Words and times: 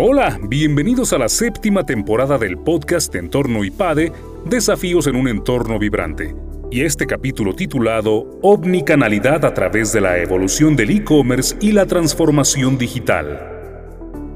Hola, 0.00 0.38
bienvenidos 0.40 1.12
a 1.12 1.18
la 1.18 1.28
séptima 1.28 1.84
temporada 1.84 2.38
del 2.38 2.56
podcast 2.56 3.12
Entorno 3.16 3.64
IPADE, 3.64 4.12
Desafíos 4.44 5.08
en 5.08 5.16
un 5.16 5.26
entorno 5.26 5.76
vibrante. 5.76 6.36
Y 6.70 6.82
este 6.82 7.04
capítulo 7.04 7.52
titulado 7.52 8.38
Omnicanalidad 8.40 9.44
a 9.44 9.52
través 9.52 9.92
de 9.92 10.00
la 10.00 10.18
evolución 10.18 10.76
del 10.76 10.90
e-commerce 10.90 11.56
y 11.60 11.72
la 11.72 11.84
transformación 11.84 12.78
digital. 12.78 13.40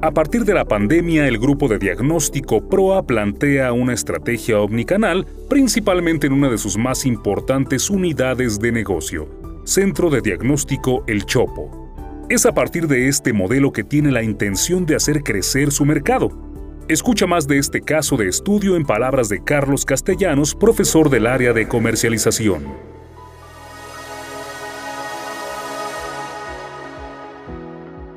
A 0.02 0.11
partir 0.11 0.44
de 0.44 0.54
la 0.54 0.64
pandemia, 0.64 1.29
el 1.29 1.38
grupo 1.38 1.68
de 1.68 1.79
diagnóstico 1.79 2.68
PROA 2.68 3.06
plantea 3.06 3.72
una 3.72 3.94
estrategia 3.94 4.58
omnicanal, 4.58 5.29
principalmente 5.48 6.26
en 6.26 6.32
una 6.32 6.50
de 6.50 6.58
sus 6.58 6.76
más 6.76 7.06
importantes 7.06 7.88
unidades 7.88 8.58
de 8.58 8.72
negocio, 8.72 9.29
Centro 9.62 10.10
de 10.10 10.22
Diagnóstico 10.22 11.04
El 11.06 11.24
Chopo 11.24 11.81
es 12.32 12.46
a 12.46 12.54
partir 12.54 12.86
de 12.89 13.09
este 13.09 13.35
modelo 13.35 13.72
que 13.72 13.85
tiene 13.85 14.11
la 14.11 14.22
intención 14.22 14.86
de 14.86 14.96
hacer 14.96 15.22
crecer 15.22 15.71
su 15.71 15.85
mercado. 15.85 16.31
Escucha 16.89 17.27
más 17.27 17.46
de 17.46 17.58
este 17.58 17.82
caso 17.82 18.17
de 18.17 18.27
estudio 18.27 18.77
en 18.77 18.85
palabras 18.86 19.29
de 19.29 19.45
Carlos 19.45 19.85
Castellanos, 19.85 20.55
profesor 20.55 21.11
del 21.11 21.27
área 21.27 21.53
de 21.53 21.68
comercialización. 21.68 22.91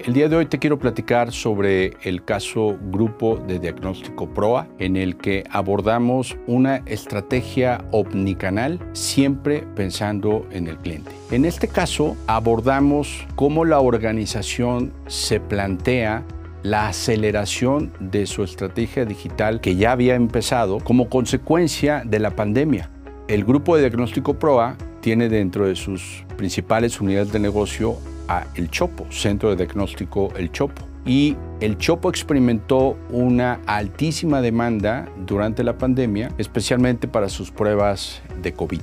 El 0.05 0.14
día 0.14 0.30
de 0.30 0.36
hoy 0.36 0.45
te 0.45 0.59
quiero 0.59 0.77
platicar 0.77 1.32
sobre 1.32 1.98
el 2.04 2.23
caso 2.23 2.77
Grupo 2.91 3.38
de 3.38 3.58
Diagnóstico 3.58 4.30
PROA, 4.30 4.68
en 4.77 4.98
el 4.98 5.18
que 5.18 5.44
abordamos 5.50 6.38
una 6.46 6.84
estrategia 6.86 7.84
omnicanal 7.90 8.80
siempre 8.94 9.63
pensando 9.76 10.46
en 10.52 10.68
el 10.68 10.77
cliente. 10.77 11.10
En 11.32 11.44
este 11.44 11.68
caso 11.68 12.16
abordamos 12.27 13.26
cómo 13.34 13.66
la 13.66 13.80
organización 13.80 14.94
se 15.08 15.40
plantea 15.40 16.24
la 16.62 16.90
aceleración 16.90 17.91
de 17.99 18.27
su 18.27 18.44
estrategia 18.44 19.05
digital 19.05 19.60
que 19.60 19.76
ya 19.76 19.91
había 19.91 20.13
empezado 20.13 20.77
como 20.82 21.10
consecuencia 21.10 22.04
de 22.05 22.20
la 22.20 22.35
pandemia. 22.35 22.91
El 23.27 23.44
grupo 23.44 23.76
de 23.76 23.82
diagnóstico 23.82 24.35
PROA 24.35 24.77
tiene 25.01 25.29
dentro 25.29 25.66
de 25.66 25.76
sus 25.76 26.24
principales 26.38 27.01
unidades 27.01 27.32
de 27.32 27.40
negocio 27.40 27.98
a 28.27 28.48
El 28.55 28.70
Chopo, 28.70 29.05
Centro 29.12 29.49
de 29.49 29.55
Diagnóstico 29.55 30.34
El 30.35 30.51
Chopo. 30.51 30.84
Y 31.05 31.35
el 31.59 31.77
Chopo 31.77 32.09
experimentó 32.09 32.98
una 33.09 33.59
altísima 33.65 34.41
demanda 34.41 35.07
durante 35.26 35.63
la 35.63 35.77
pandemia, 35.77 36.32
especialmente 36.37 37.07
para 37.07 37.29
sus 37.29 37.51
pruebas 37.51 38.21
de 38.41 38.54
COVID. 38.54 38.82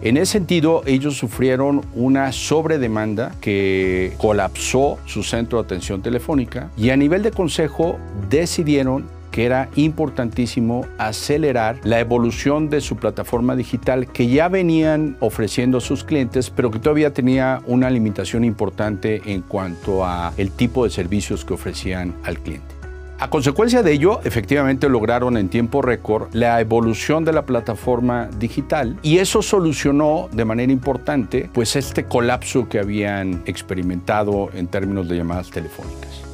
En 0.00 0.16
ese 0.16 0.32
sentido, 0.32 0.82
ellos 0.86 1.16
sufrieron 1.16 1.84
una 1.92 2.30
sobredemanda 2.30 3.34
que 3.40 4.12
colapsó 4.18 4.96
su 5.06 5.24
centro 5.24 5.58
de 5.58 5.64
atención 5.64 6.02
telefónica 6.02 6.70
y 6.76 6.90
a 6.90 6.96
nivel 6.96 7.24
de 7.24 7.32
consejo 7.32 7.98
decidieron 8.30 9.06
que 9.38 9.46
era 9.46 9.68
importantísimo 9.76 10.84
acelerar 10.98 11.78
la 11.84 12.00
evolución 12.00 12.70
de 12.70 12.80
su 12.80 12.96
plataforma 12.96 13.54
digital 13.54 14.08
que 14.08 14.26
ya 14.26 14.48
venían 14.48 15.16
ofreciendo 15.20 15.78
a 15.78 15.80
sus 15.80 16.02
clientes, 16.02 16.50
pero 16.50 16.72
que 16.72 16.80
todavía 16.80 17.12
tenía 17.14 17.62
una 17.64 17.88
limitación 17.88 18.42
importante 18.42 19.22
en 19.26 19.42
cuanto 19.42 20.04
a 20.04 20.32
el 20.38 20.50
tipo 20.50 20.82
de 20.82 20.90
servicios 20.90 21.44
que 21.44 21.54
ofrecían 21.54 22.16
al 22.24 22.40
cliente. 22.40 22.74
A 23.20 23.30
consecuencia 23.30 23.84
de 23.84 23.92
ello, 23.92 24.18
efectivamente 24.24 24.88
lograron 24.88 25.36
en 25.36 25.48
tiempo 25.48 25.82
récord 25.82 26.34
la 26.34 26.60
evolución 26.60 27.24
de 27.24 27.32
la 27.32 27.42
plataforma 27.42 28.28
digital 28.40 28.98
y 29.04 29.18
eso 29.18 29.40
solucionó 29.40 30.28
de 30.32 30.44
manera 30.44 30.72
importante 30.72 31.48
pues 31.52 31.76
este 31.76 32.06
colapso 32.06 32.68
que 32.68 32.80
habían 32.80 33.44
experimentado 33.46 34.50
en 34.52 34.66
términos 34.66 35.08
de 35.08 35.18
llamadas 35.18 35.48
telefónicas. 35.50 36.27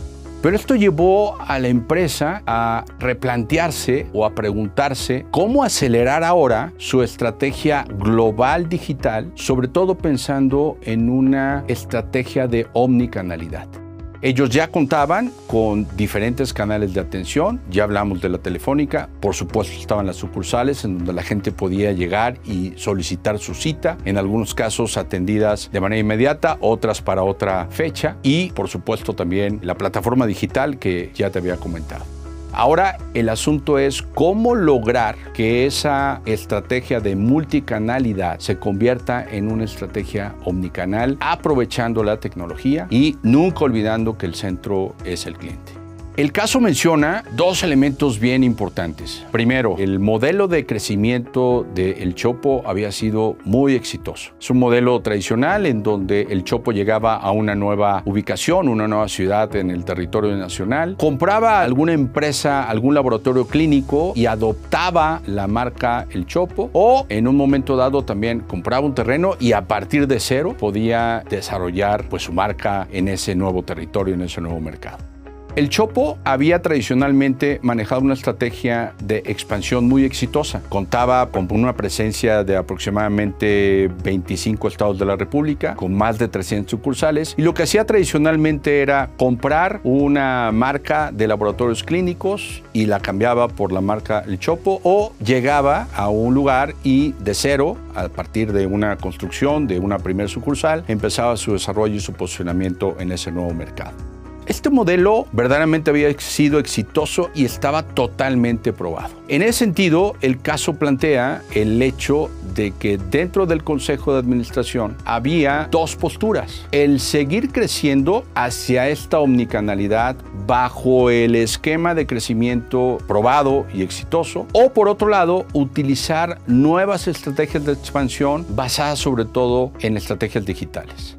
Pero 0.44 0.56
esto 0.56 0.74
llevó 0.74 1.40
a 1.40 1.58
la 1.58 1.68
empresa 1.68 2.42
a 2.46 2.84
replantearse 2.98 4.08
o 4.12 4.26
a 4.26 4.34
preguntarse 4.34 5.24
cómo 5.30 5.64
acelerar 5.64 6.22
ahora 6.22 6.74
su 6.76 7.02
estrategia 7.02 7.86
global 7.98 8.68
digital, 8.68 9.32
sobre 9.36 9.68
todo 9.68 9.96
pensando 9.96 10.76
en 10.82 11.08
una 11.08 11.64
estrategia 11.66 12.46
de 12.46 12.66
omnicanalidad. 12.74 13.83
Ellos 14.24 14.48
ya 14.48 14.68
contaban 14.68 15.30
con 15.46 15.86
diferentes 15.98 16.54
canales 16.54 16.94
de 16.94 17.00
atención, 17.00 17.60
ya 17.68 17.84
hablamos 17.84 18.22
de 18.22 18.30
la 18.30 18.38
telefónica, 18.38 19.10
por 19.20 19.34
supuesto 19.34 19.78
estaban 19.78 20.06
las 20.06 20.16
sucursales 20.16 20.82
en 20.86 20.96
donde 20.96 21.12
la 21.12 21.22
gente 21.22 21.52
podía 21.52 21.92
llegar 21.92 22.38
y 22.42 22.72
solicitar 22.76 23.38
su 23.38 23.54
cita, 23.54 23.98
en 24.06 24.16
algunos 24.16 24.54
casos 24.54 24.96
atendidas 24.96 25.68
de 25.70 25.78
manera 25.78 26.00
inmediata, 26.00 26.56
otras 26.60 27.02
para 27.02 27.22
otra 27.22 27.66
fecha 27.68 28.16
y 28.22 28.50
por 28.52 28.70
supuesto 28.70 29.12
también 29.12 29.60
la 29.62 29.74
plataforma 29.74 30.26
digital 30.26 30.78
que 30.78 31.10
ya 31.14 31.28
te 31.28 31.40
había 31.40 31.58
comentado. 31.58 32.13
Ahora 32.54 32.98
el 33.14 33.28
asunto 33.28 33.78
es 33.78 34.00
cómo 34.02 34.54
lograr 34.54 35.16
que 35.32 35.66
esa 35.66 36.22
estrategia 36.24 37.00
de 37.00 37.16
multicanalidad 37.16 38.38
se 38.38 38.58
convierta 38.58 39.24
en 39.28 39.50
una 39.50 39.64
estrategia 39.64 40.36
omnicanal, 40.44 41.16
aprovechando 41.20 42.04
la 42.04 42.20
tecnología 42.20 42.86
y 42.90 43.16
nunca 43.22 43.64
olvidando 43.64 44.16
que 44.16 44.26
el 44.26 44.34
centro 44.34 44.94
es 45.04 45.26
el 45.26 45.36
cliente. 45.36 45.83
El 46.16 46.30
caso 46.30 46.60
menciona 46.60 47.24
dos 47.32 47.64
elementos 47.64 48.20
bien 48.20 48.44
importantes. 48.44 49.26
Primero, 49.32 49.74
el 49.78 49.98
modelo 49.98 50.46
de 50.46 50.64
crecimiento 50.64 51.66
del 51.74 52.14
Chopo 52.14 52.62
había 52.66 52.92
sido 52.92 53.36
muy 53.44 53.74
exitoso. 53.74 54.30
Es 54.40 54.48
un 54.48 54.60
modelo 54.60 55.02
tradicional 55.02 55.66
en 55.66 55.82
donde 55.82 56.28
el 56.30 56.44
Chopo 56.44 56.70
llegaba 56.70 57.16
a 57.16 57.32
una 57.32 57.56
nueva 57.56 58.04
ubicación, 58.04 58.68
una 58.68 58.86
nueva 58.86 59.08
ciudad 59.08 59.56
en 59.56 59.72
el 59.72 59.84
territorio 59.84 60.36
nacional, 60.36 60.94
compraba 61.00 61.62
alguna 61.62 61.94
empresa, 61.94 62.62
algún 62.62 62.94
laboratorio 62.94 63.48
clínico 63.48 64.12
y 64.14 64.26
adoptaba 64.26 65.20
la 65.26 65.48
marca 65.48 66.06
El 66.10 66.26
Chopo 66.26 66.70
o 66.74 67.06
en 67.08 67.26
un 67.26 67.36
momento 67.36 67.74
dado 67.74 68.04
también 68.04 68.38
compraba 68.38 68.86
un 68.86 68.94
terreno 68.94 69.32
y 69.40 69.50
a 69.50 69.66
partir 69.66 70.06
de 70.06 70.20
cero 70.20 70.54
podía 70.56 71.24
desarrollar 71.28 72.08
pues 72.08 72.22
su 72.22 72.32
marca 72.32 72.86
en 72.92 73.08
ese 73.08 73.34
nuevo 73.34 73.64
territorio, 73.64 74.14
en 74.14 74.22
ese 74.22 74.40
nuevo 74.40 74.60
mercado. 74.60 75.13
El 75.56 75.68
Chopo 75.68 76.18
había 76.24 76.62
tradicionalmente 76.62 77.60
manejado 77.62 78.00
una 78.00 78.14
estrategia 78.14 78.92
de 79.00 79.18
expansión 79.18 79.86
muy 79.86 80.04
exitosa. 80.04 80.60
Contaba 80.68 81.30
con 81.30 81.46
una 81.52 81.76
presencia 81.76 82.42
de 82.42 82.56
aproximadamente 82.56 83.88
25 84.02 84.66
estados 84.66 84.98
de 84.98 85.04
la 85.04 85.14
República, 85.14 85.76
con 85.76 85.94
más 85.94 86.18
de 86.18 86.26
300 86.26 86.68
sucursales, 86.68 87.34
y 87.38 87.42
lo 87.42 87.54
que 87.54 87.62
hacía 87.62 87.84
tradicionalmente 87.84 88.82
era 88.82 89.10
comprar 89.16 89.80
una 89.84 90.50
marca 90.52 91.12
de 91.12 91.28
laboratorios 91.28 91.84
clínicos 91.84 92.64
y 92.72 92.86
la 92.86 92.98
cambiaba 92.98 93.46
por 93.46 93.70
la 93.70 93.80
marca 93.80 94.24
El 94.26 94.40
Chopo, 94.40 94.80
o 94.82 95.12
llegaba 95.24 95.86
a 95.94 96.08
un 96.08 96.34
lugar 96.34 96.74
y 96.82 97.12
de 97.20 97.32
cero, 97.32 97.76
a 97.94 98.08
partir 98.08 98.52
de 98.52 98.66
una 98.66 98.96
construcción 98.96 99.68
de 99.68 99.78
una 99.78 100.00
primera 100.00 100.28
sucursal, 100.28 100.82
empezaba 100.88 101.36
su 101.36 101.52
desarrollo 101.52 101.94
y 101.94 102.00
su 102.00 102.12
posicionamiento 102.12 102.96
en 102.98 103.12
ese 103.12 103.30
nuevo 103.30 103.54
mercado. 103.54 104.13
Este 104.46 104.68
modelo 104.68 105.26
verdaderamente 105.32 105.90
había 105.90 106.12
sido 106.18 106.58
exitoso 106.58 107.30
y 107.34 107.46
estaba 107.46 107.82
totalmente 107.82 108.74
probado. 108.74 109.14
En 109.28 109.40
ese 109.40 109.54
sentido, 109.60 110.16
el 110.20 110.40
caso 110.40 110.74
plantea 110.74 111.42
el 111.54 111.80
hecho 111.80 112.28
de 112.54 112.72
que 112.72 112.98
dentro 112.98 113.46
del 113.46 113.64
Consejo 113.64 114.12
de 114.12 114.18
Administración 114.18 114.96
había 115.06 115.68
dos 115.70 115.96
posturas. 115.96 116.66
El 116.72 117.00
seguir 117.00 117.52
creciendo 117.52 118.24
hacia 118.34 118.88
esta 118.88 119.18
omnicanalidad 119.18 120.16
bajo 120.46 121.08
el 121.08 121.36
esquema 121.36 121.94
de 121.94 122.06
crecimiento 122.06 122.98
probado 123.08 123.66
y 123.72 123.82
exitoso, 123.82 124.46
o 124.52 124.72
por 124.72 124.88
otro 124.88 125.08
lado, 125.08 125.46
utilizar 125.54 126.38
nuevas 126.46 127.08
estrategias 127.08 127.64
de 127.64 127.72
expansión 127.72 128.44
basadas 128.50 128.98
sobre 128.98 129.24
todo 129.24 129.72
en 129.80 129.96
estrategias 129.96 130.44
digitales. 130.44 131.16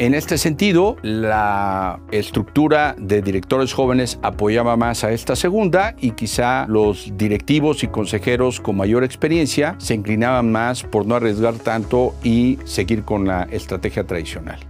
En 0.00 0.14
este 0.14 0.38
sentido, 0.38 0.96
la 1.02 1.98
estructura 2.12 2.94
de 2.96 3.20
directores 3.20 3.72
jóvenes 3.72 4.20
apoyaba 4.22 4.76
más 4.76 5.02
a 5.02 5.10
esta 5.10 5.34
segunda 5.34 5.96
y 5.98 6.12
quizá 6.12 6.66
los 6.68 7.10
directivos 7.16 7.82
y 7.82 7.88
consejeros 7.88 8.60
con 8.60 8.76
mayor 8.76 9.02
experiencia 9.02 9.74
se 9.78 9.94
inclinaban 9.94 10.52
más 10.52 10.84
por 10.84 11.04
no 11.04 11.16
arriesgar 11.16 11.54
tanto 11.54 12.14
y 12.22 12.60
seguir 12.64 13.02
con 13.02 13.26
la 13.26 13.48
estrategia 13.50 14.04
tradicional. 14.04 14.60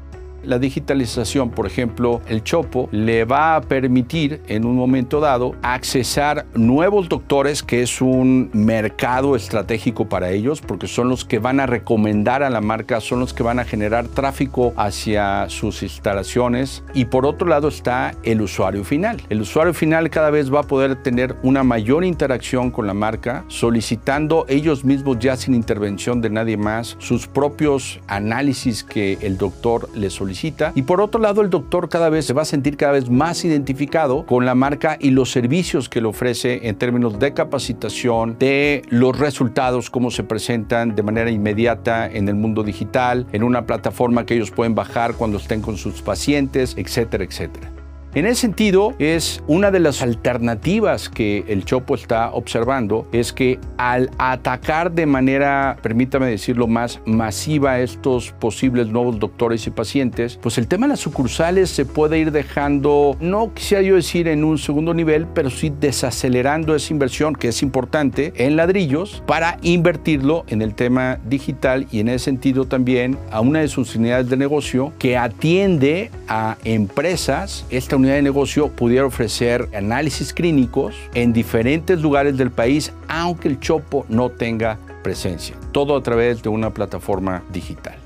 La 0.45 0.59
digitalización, 0.59 1.51
por 1.51 1.67
ejemplo, 1.67 2.21
el 2.29 2.45
Chopo, 2.45 2.89
le 2.93 3.25
va 3.25 3.57
a 3.57 3.61
permitir 3.61 4.41
en 4.47 4.65
un 4.65 4.77
momento 4.77 5.19
dado 5.19 5.57
accesar 5.63 6.47
nuevos 6.55 7.09
doctores, 7.09 7.63
que 7.63 7.83
es 7.83 8.01
un 8.01 8.49
mercado 8.53 9.35
estratégico 9.35 10.09
para 10.09 10.31
ellos, 10.31 10.61
porque 10.61 10.87
son 10.87 11.09
los 11.09 11.25
que 11.25 11.41
van 11.41 11.59
a 11.59 11.67
recomendar 11.67 12.45
a 12.45 12.51
la 12.51 12.61
marca, 12.61 13.01
son 13.01 13.19
los 13.19 13.35
que 13.35 13.43
van 13.43 13.59
a 13.59 13.65
generar 13.65 14.07
tráfico 14.07 14.73
hacia 14.77 15.49
sus 15.49 15.83
instalaciones. 15.83 16.85
Y 16.95 17.07
por 17.07 17.27
otro 17.27 17.49
lado 17.49 17.67
está 17.67 18.15
el 18.23 18.41
usuario 18.41 18.85
final. 18.85 19.21
El 19.29 19.41
usuario 19.41 19.75
final 19.75 20.09
cada 20.09 20.31
vez 20.31 20.55
va 20.55 20.61
a 20.61 20.67
poder 20.69 21.03
tener 21.03 21.35
una 21.43 21.65
mayor 21.65 22.05
interacción 22.05 22.71
con 22.71 22.87
la 22.87 22.95
marca, 22.95 23.45
solicitando 23.49 24.47
ellos 24.49 24.85
mismos 24.85 25.19
ya 25.19 25.37
sin 25.37 25.55
intervención 25.55 26.21
de 26.21 26.31
nadie 26.31 26.57
más 26.57 26.97
sus 27.01 27.27
propios 27.27 28.01
análisis 28.07 28.85
que 28.85 29.19
el 29.21 29.37
doctor 29.37 29.89
les 29.95 30.13
solicita 30.13 30.28
Y 30.75 30.83
por 30.83 31.01
otro 31.01 31.21
lado, 31.21 31.43
el 31.43 31.51
doctor 31.51 31.89
cada 31.89 32.11
vez 32.11 32.27
se 32.27 32.33
va 32.33 32.43
a 32.43 32.45
sentir 32.45 32.77
cada 32.77 32.93
vez 32.93 33.11
más 33.11 33.45
identificado 33.45 34.27
con 34.27 34.45
la 34.45 34.55
marca 34.55 34.97
y 35.01 35.11
los 35.11 35.31
servicios 35.31 35.89
que 35.89 36.01
le 36.01 36.09
ofrece 36.09 36.69
en 36.69 36.77
términos 36.77 37.19
de 37.19 37.35
capacitación, 37.35 38.37
de 38.39 38.83
los 38.89 39.19
resultados, 39.19 39.91
cómo 39.91 40.11
se 40.11 40.25
presentan 40.25 40.95
de 40.95 41.03
manera 41.03 41.31
inmediata 41.31 42.11
en 42.11 42.29
el 42.29 42.35
mundo 42.35 42.63
digital, 42.63 43.27
en 43.33 43.43
una 43.43 43.67
plataforma 43.67 44.27
que 44.27 44.35
ellos 44.35 44.51
pueden 44.51 44.75
bajar 44.75 45.15
cuando 45.15 45.39
estén 45.39 45.61
con 45.61 45.77
sus 45.77 46.03
pacientes, 46.03 46.75
etcétera, 46.77 47.25
etcétera. 47.25 47.78
En 48.15 48.25
ese 48.25 48.41
sentido, 48.41 48.95
es 48.99 49.43
una 49.47 49.71
de 49.71 49.81
las 49.81 50.01
alternativas 50.01 51.11
que 51.11 51.45
el 51.47 51.67
Chopo 51.67 51.95
está 51.95 52.31
observando, 52.31 53.07
es 53.13 53.35
que 53.35 53.61
al 53.77 54.11
atacar 54.17 54.93
de 54.93 55.05
manera, 55.05 55.77
permítame 55.83 56.27
decirlo, 56.27 56.67
más 56.67 57.01
masiva 57.05 57.73
a 57.73 57.81
estos 57.81 58.33
posibles 58.33 58.89
nuevos 58.89 59.19
doctores 59.19 59.67
y 59.67 59.71
pacientes, 59.71 60.39
pues 60.41 60.57
el 60.57 60.69
tema 60.69 60.87
de 60.87 60.93
las 60.93 61.01
sucursales 61.01 61.69
se 61.69 61.85
puede 61.85 62.19
ir 62.19 62.33
dejando, 62.33 63.15
no 63.21 63.53
quisiera 63.53 63.83
yo 63.83 63.97
decir 63.97 64.27
en 64.27 64.43
un 64.43 64.57
segundo 64.57 64.95
nivel, 64.95 65.27
pero 65.27 65.51
sí 65.51 65.71
desacelerando 65.79 66.75
esa 66.75 66.95
inversión 66.95 67.35
que 67.35 67.49
es 67.49 67.63
importante 67.63 68.33
en 68.37 68.57
ladrillos 68.57 69.23
para 69.27 69.59
invertirlo 69.61 70.47
en 70.49 70.63
el 70.63 70.75
tema 70.75 71.19
digital 71.29 71.87
y 71.93 72.01
en 72.01 72.09
ese 72.09 72.25
sentido 72.25 72.65
también 72.65 73.19
a 73.31 73.43
una 73.43 73.61
de 73.61 73.69
sus 73.69 73.95
unidades 73.97 74.31
de 74.31 74.39
negocio 74.39 74.95
que 74.99 75.19
atiende 75.19 76.11
a 76.27 76.57
empresas, 76.65 77.67
esta 77.69 77.98
unidad 77.99 78.15
de 78.15 78.23
negocio 78.23 78.69
pudiera 78.69 79.07
ofrecer 79.07 79.69
análisis 79.75 80.33
clínicos 80.33 80.95
en 81.15 81.33
diferentes 81.33 82.01
lugares 82.01 82.37
del 82.37 82.51
país, 82.51 82.93
aunque 83.09 83.49
el 83.49 83.61
Chopo 83.61 84.07
no 84.09 84.31
tenga 84.31 84.79
presencia. 85.03 85.57
Todo 85.73 85.97
a 85.97 86.03
través 86.03 86.43
de 86.43 86.49
una 86.49 86.73
plataforma 86.73 87.43
digital. 87.53 87.97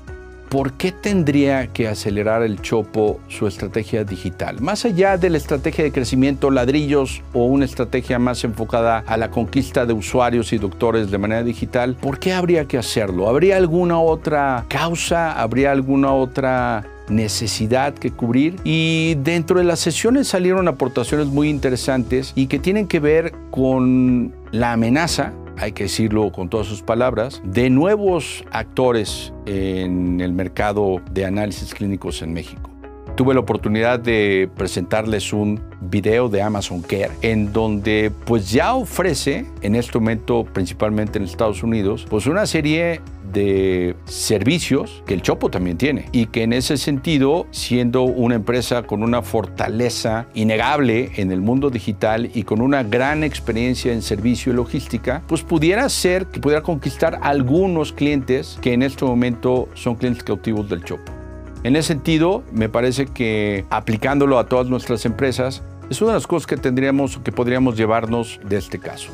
¿Por 0.49 0.73
qué 0.73 0.91
tendría 0.91 1.65
que 1.65 1.87
acelerar 1.87 2.43
el 2.43 2.61
Chopo 2.61 3.19
su 3.27 3.47
estrategia 3.47 4.03
digital? 4.03 4.61
Más 4.61 4.85
allá 4.85 5.17
de 5.17 5.31
la 5.31 5.37
estrategia 5.37 5.83
de 5.83 5.91
crecimiento 5.91 6.51
ladrillos 6.51 7.23
o 7.33 7.45
una 7.45 7.65
estrategia 7.65 8.19
más 8.19 8.43
enfocada 8.43 9.03
a 9.07 9.17
la 9.17 9.31
conquista 9.31 9.87
de 9.87 9.93
usuarios 9.93 10.53
y 10.53 10.59
doctores 10.59 11.09
de 11.09 11.17
manera 11.17 11.41
digital, 11.41 11.95
¿por 11.95 12.19
qué 12.19 12.33
habría 12.33 12.65
que 12.65 12.77
hacerlo? 12.77 13.27
¿Habría 13.27 13.57
alguna 13.57 13.99
otra 13.99 14.65
causa? 14.67 15.41
¿Habría 15.41 15.71
alguna 15.71 16.13
otra 16.13 16.85
necesidad 17.09 17.93
que 17.93 18.11
cubrir 18.11 18.55
y 18.63 19.15
dentro 19.15 19.59
de 19.59 19.65
las 19.65 19.79
sesiones 19.79 20.27
salieron 20.27 20.67
aportaciones 20.67 21.27
muy 21.27 21.49
interesantes 21.49 22.33
y 22.35 22.47
que 22.47 22.59
tienen 22.59 22.87
que 22.87 22.99
ver 22.99 23.33
con 23.51 24.33
la 24.51 24.73
amenaza 24.73 25.33
hay 25.57 25.71
que 25.71 25.83
decirlo 25.83 26.31
con 26.31 26.49
todas 26.49 26.67
sus 26.67 26.81
palabras, 26.81 27.41
de 27.45 27.69
nuevos 27.69 28.43
actores 28.51 29.33
en 29.45 30.19
el 30.19 30.33
mercado 30.33 31.01
de 31.11 31.25
análisis 31.25 31.73
clínicos 31.73 32.21
en 32.21 32.33
México. 32.33 32.72
Tuve 33.15 33.35
la 33.35 33.41
oportunidad 33.41 33.99
de 33.99 34.49
presentarles 34.57 35.33
un 35.33 35.61
video 35.81 36.29
de 36.29 36.41
Amazon 36.41 36.81
Care 36.81 37.11
en 37.21 37.53
donde 37.53 38.11
pues 38.25 38.49
ya 38.49 38.73
ofrece 38.73 39.45
en 39.61 39.75
este 39.75 39.99
momento 39.99 40.45
principalmente 40.51 41.19
en 41.19 41.25
Estados 41.25 41.61
Unidos 41.61 42.07
pues 42.09 42.25
una 42.25 42.47
serie 42.47 43.01
de 43.31 43.95
servicios 44.05 45.03
que 45.05 45.13
el 45.13 45.21
Chopo 45.21 45.49
también 45.49 45.77
tiene 45.77 46.05
y 46.11 46.25
que 46.27 46.41
en 46.41 46.53
ese 46.53 46.77
sentido, 46.77 47.45
siendo 47.51 48.01
una 48.03 48.35
empresa 48.35 48.83
con 48.83 49.03
una 49.03 49.21
fortaleza 49.21 50.27
innegable 50.33 51.11
en 51.15 51.31
el 51.31 51.41
mundo 51.41 51.69
digital 51.69 52.31
y 52.33 52.43
con 52.43 52.61
una 52.61 52.81
gran 52.81 53.23
experiencia 53.23 53.93
en 53.93 54.01
servicio 54.01 54.53
y 54.53 54.55
logística, 54.55 55.21
pues 55.27 55.43
pudiera 55.43 55.87
ser 55.89 56.25
que 56.27 56.39
pudiera 56.39 56.63
conquistar 56.63 57.19
algunos 57.21 57.93
clientes 57.93 58.57
que 58.61 58.73
en 58.73 58.81
este 58.81 59.05
momento 59.05 59.69
son 59.75 59.95
clientes 59.95 60.23
cautivos 60.23 60.67
del 60.67 60.83
Chopo. 60.83 61.22
En 61.63 61.77
ese 61.77 61.89
sentido, 61.89 62.43
me 62.51 62.67
parece 62.67 63.05
que 63.05 63.63
aplicándolo 63.69 64.37
a 64.37 64.47
todas 64.47 64.67
nuestras 64.67 65.05
empresas 65.05 65.63
es 65.89 66.01
una 66.01 66.11
de 66.11 66.17
las 66.17 66.27
cosas 66.27 66.45
que 66.45 66.57
tendríamos 66.57 67.17
que 67.19 67.31
podríamos 67.31 67.77
llevarnos 67.77 68.41
de 68.43 68.57
este 68.57 68.79
caso. 68.79 69.11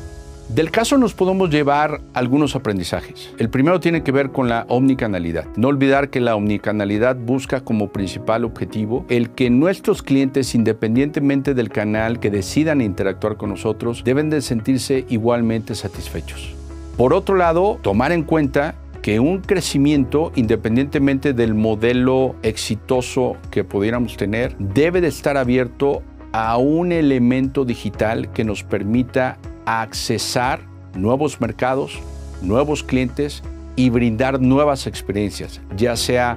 Del 0.48 0.72
caso 0.72 0.98
nos 0.98 1.14
podemos 1.14 1.48
llevar 1.48 2.00
algunos 2.12 2.56
aprendizajes. 2.56 3.30
El 3.38 3.50
primero 3.50 3.78
tiene 3.78 4.02
que 4.02 4.10
ver 4.10 4.32
con 4.32 4.48
la 4.48 4.66
omnicanalidad. 4.68 5.46
No 5.54 5.68
olvidar 5.68 6.10
que 6.10 6.18
la 6.18 6.34
omnicanalidad 6.34 7.14
busca 7.14 7.60
como 7.60 7.92
principal 7.92 8.44
objetivo 8.44 9.04
el 9.08 9.30
que 9.30 9.48
nuestros 9.48 10.02
clientes, 10.02 10.56
independientemente 10.56 11.54
del 11.54 11.68
canal 11.68 12.18
que 12.18 12.32
decidan 12.32 12.80
interactuar 12.80 13.36
con 13.36 13.50
nosotros, 13.50 14.02
deben 14.02 14.28
de 14.28 14.42
sentirse 14.42 15.04
igualmente 15.08 15.76
satisfechos. 15.76 16.52
Por 16.96 17.14
otro 17.14 17.36
lado, 17.36 17.78
tomar 17.80 18.10
en 18.10 18.24
cuenta 18.24 18.74
que 19.02 19.20
un 19.20 19.40
crecimiento, 19.40 20.32
independientemente 20.36 21.32
del 21.32 21.54
modelo 21.54 22.36
exitoso 22.42 23.36
que 23.50 23.64
pudiéramos 23.64 24.16
tener, 24.16 24.56
debe 24.58 25.00
de 25.00 25.08
estar 25.08 25.36
abierto 25.36 26.02
a 26.32 26.58
un 26.58 26.92
elemento 26.92 27.64
digital 27.64 28.30
que 28.32 28.44
nos 28.44 28.62
permita 28.62 29.38
accesar 29.64 30.60
nuevos 30.94 31.40
mercados, 31.40 31.98
nuevos 32.42 32.82
clientes 32.82 33.42
y 33.76 33.90
brindar 33.90 34.40
nuevas 34.40 34.86
experiencias, 34.86 35.60
ya 35.76 35.96
sea 35.96 36.36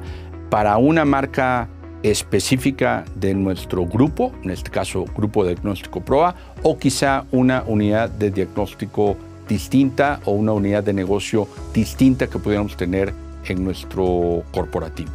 para 0.50 0.78
una 0.78 1.06
marca 1.06 1.68
específica 2.04 3.06
de 3.16 3.34
nuestro 3.34 3.86
grupo, 3.86 4.32
en 4.44 4.52
este 4.52 4.70
caso 4.70 5.06
Grupo 5.16 5.46
Diagnóstico 5.46 6.02
PROA, 6.02 6.36
o 6.62 6.78
quizá 6.78 7.26
una 7.32 7.64
unidad 7.66 8.10
de 8.10 8.30
diagnóstico 8.30 9.18
distinta 9.48 10.20
o 10.26 10.32
una 10.32 10.54
unidad 10.54 10.84
de 10.84 10.94
negocio 10.94 11.48
distinta 11.74 12.28
que 12.28 12.40
pudiéramos 12.40 12.78
tener 12.78 13.14
en 13.46 13.64
nuestro 13.64 14.44
corporativo. 14.52 15.12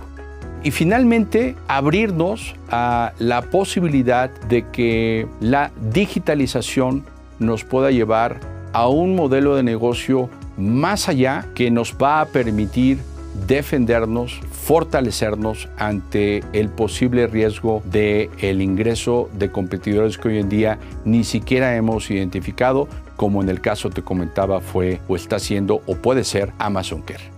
Y 0.65 0.71
finalmente, 0.71 1.55
abrirnos 1.69 2.55
a 2.69 3.13
la 3.19 3.43
posibilidad 3.43 4.31
de 4.49 4.67
que 4.71 5.27
la 5.41 5.71
digitalización 5.93 7.05
nos 7.39 7.65
pueda 7.65 7.91
llevar 7.91 8.41
a 8.73 8.89
un 8.89 9.15
modelo 9.15 9.55
de 9.55 9.63
negocio 9.63 10.29
más 10.57 11.09
allá 11.09 11.47
que 11.55 11.71
nos 11.71 11.95
va 11.95 12.21
a 12.21 12.27
permitir 12.27 12.99
defendernos, 13.47 14.41
fortalecernos 14.51 15.69
ante 15.79 16.43
el 16.53 16.69
posible 16.69 17.29
riesgo 17.29 17.83
de 17.85 18.31
el 18.41 18.61
ingreso 18.61 19.31
de 19.39 19.53
competidores 19.53 20.19
que 20.19 20.29
hoy 20.29 20.39
en 20.39 20.49
día 20.49 20.79
ni 21.05 21.23
siquiera 21.23 21.77
hemos 21.77 22.11
identificado, 22.11 22.89
como 23.19 23.43
en 23.43 23.49
el 23.49 23.61
caso 23.61 23.91
te 23.91 24.03
comentaba 24.03 24.61
fue 24.61 25.01
o 25.09 25.17
está 25.17 25.41
siendo 25.41 25.83
o 25.87 25.97
puede 25.97 26.23
ser 26.23 26.53
Amazon 26.59 27.03
Care. 27.03 27.38